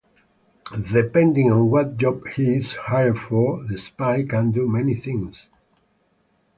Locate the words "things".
4.95-5.45